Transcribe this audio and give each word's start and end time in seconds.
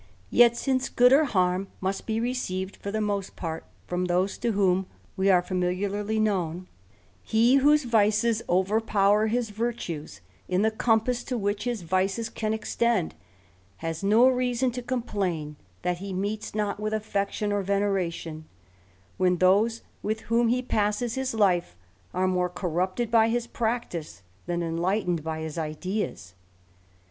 Yet 0.31 0.57
since 0.57 0.89
good 0.89 1.13
or 1.13 1.25
harm 1.25 1.67
must 1.79 2.07
be 2.07 2.19
received 2.19 2.75
for 2.77 2.89
the 2.89 2.99
most 3.01 3.35
Jart 3.35 3.61
from 3.85 4.05
those 4.05 4.39
to 4.39 4.53
whom 4.53 4.87
we 5.15 5.29
are 5.29 5.43
familiarly 5.43 6.19
known, 6.19 6.67
he 7.21 7.57
whose 7.57 7.85
■rices 7.85 8.41
overpower 8.49 9.27
his 9.27 9.51
virtues, 9.51 10.21
in 10.47 10.63
the 10.63 10.71
compass 10.71 11.23
to 11.25 11.37
which 11.37 11.65
his 11.65 11.83
■vices 11.83 12.33
can 12.33 12.51
extend, 12.51 13.13
has 13.77 14.03
no 14.03 14.27
reason 14.27 14.71
to 14.71 14.81
complain 14.81 15.55
that 15.83 15.99
he 15.99 16.13
meets 16.13 16.55
not 16.55 16.79
with 16.79 16.95
affection 16.95 17.51
or 17.53 17.61
veneration, 17.61 18.45
when 19.17 19.37
those 19.37 19.83
with 20.01 20.21
whom 20.21 20.47
he 20.47 20.63
passes 20.63 21.13
his 21.13 21.35
life 21.35 21.75
are 22.11 22.27
more 22.27 22.49
corrupted 22.49 23.11
by 23.11 23.29
his 23.29 23.45
practice 23.45 24.23
than 24.47 24.63
enlightened 24.63 25.23
by 25.23 25.41
his 25.41 25.59
ideas. 25.59 26.33